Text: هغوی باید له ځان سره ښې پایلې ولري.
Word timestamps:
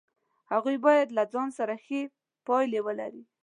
هغوی 0.51 0.77
باید 0.85 1.07
له 1.17 1.23
ځان 1.33 1.49
سره 1.57 1.73
ښې 1.85 2.01
پایلې 2.47 2.79
ولري. 2.87 3.23